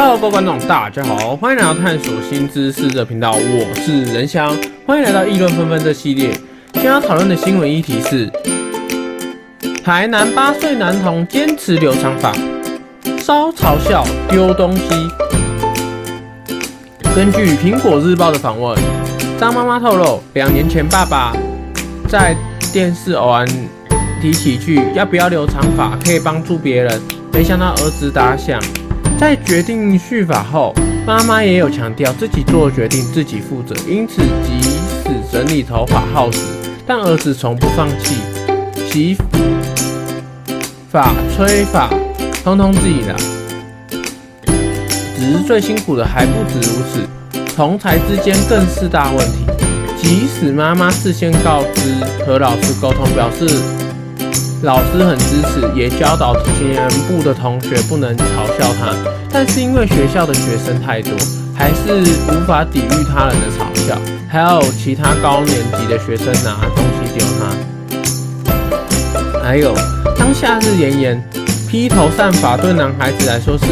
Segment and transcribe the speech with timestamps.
[0.00, 6.30] Hello，各位观众，大家好，欢迎来到探索新知识的频道，我是仁香，欢迎来到议论纷纷这系列。
[6.72, 8.30] 今天要讨论的新闻议题是：
[9.82, 12.32] 台南八岁男童坚持留长发，
[13.24, 14.84] 遭嘲笑丢东西。
[17.16, 18.78] 根据苹果日报的访问，
[19.36, 21.32] 张妈妈透露，两年前爸爸
[22.06, 22.36] 在
[22.72, 23.44] 电视偶然
[24.22, 27.02] 提起句要不要留长发可以帮助别人，
[27.32, 28.60] 没想到儿子打响。
[29.18, 30.72] 在决定续发后，
[31.04, 36.38] 妈妈也有强调自己做决定自己负责，因此即使整理头发耗时，
[36.86, 38.14] 但儿子从不放弃，
[38.88, 39.16] 洗
[40.88, 41.90] 发、吹发，
[42.44, 43.16] 通通自己来。
[45.16, 47.00] 只是最辛苦的还不止如此，
[47.56, 49.38] 同侪之间更是大问题。
[50.00, 51.92] 即使妈妈事先告知
[52.24, 53.48] 和老师沟通，表示
[54.62, 58.92] 老师很支持，也教导全部的同学不能嘲笑他，
[59.30, 61.12] 但是因为学校的学生太多，
[61.54, 63.96] 还是无法抵御他人的嘲笑，
[64.28, 67.40] 还有其他高年级的学生拿东西丢他。
[69.42, 69.74] 还有
[70.18, 71.30] 当夏日炎炎，
[71.68, 73.64] 披头散发对男孩子来说是。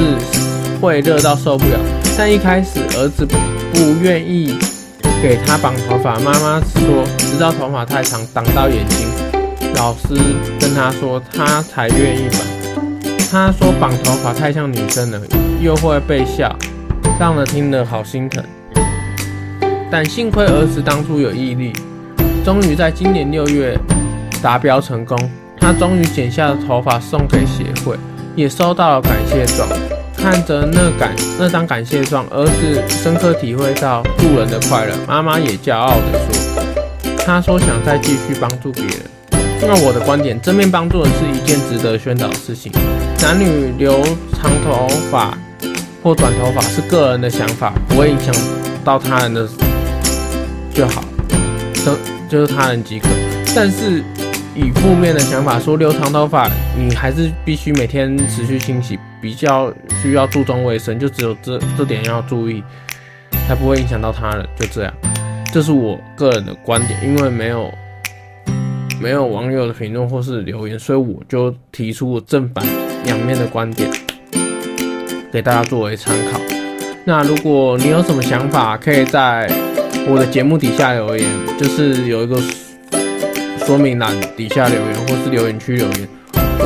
[0.79, 1.81] 会热到受不了，
[2.19, 4.59] 但一开始儿子不愿意
[5.23, 9.09] 给他绑头发，妈妈说直到头发太长挡到眼睛，
[9.77, 10.15] 老师
[10.59, 12.41] 跟他说他才愿意绑。
[13.31, 15.21] 他说绑头发太像女生了，
[15.61, 16.55] 又会被笑，
[17.19, 18.43] 让人听了好心疼。
[19.91, 21.73] 但幸亏儿子当初有毅力，
[22.45, 23.79] 终于在今年六月
[24.43, 25.17] 达标成功。
[25.61, 27.97] 他终于剪下了头发送给协会，
[28.37, 29.69] 也收到了感谢状。
[30.17, 34.95] 看着那感那张感谢状，儿子深刻体会到助人的快乐。
[35.09, 36.63] 妈妈也骄傲地说
[37.27, 39.01] ：“他说想再继续帮助别人。”
[39.63, 42.73] 那我的观点，正面帮助的是一件值得宣导的事情。
[43.21, 45.37] 男女留长头发
[46.03, 48.35] 或短头发是个人的想法，不会影响
[48.85, 49.49] 到他人的
[50.73, 51.05] 就好，
[51.85, 51.97] 就
[52.29, 53.09] 就是他人即可。
[53.55, 54.05] 但是
[54.55, 58.99] 以负面的想法说，留长头发你还是必须每天持续清洗。
[59.19, 62.63] 比较需要注重卫生，就只有这这点要注意，
[63.49, 64.47] 才不会影响到他人。
[64.57, 64.93] 就这样，
[65.53, 67.73] 这是我个人的观点，因为没有
[69.01, 72.65] 没有网友的评论或是留言，所以我就提出正反
[73.05, 73.89] 两面的观点，
[75.33, 76.41] 给大家作为参考。
[77.05, 79.49] 那如果你有什么想法，可以在
[80.09, 82.37] 我的节目底下留言，就是有一个
[83.65, 86.09] 说明栏底下留言，或是留言区留言。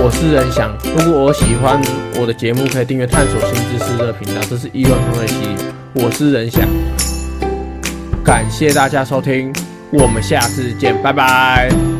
[0.02, 1.78] 我是任翔，如果我喜欢
[2.18, 4.41] 我的节目，可以订阅探索新知识的频道。
[4.48, 5.56] 这是议论纷纷系列，
[6.04, 6.66] 我是任翔，
[8.24, 9.52] 感谢大家收听，
[9.92, 11.99] 我们下次见，拜拜。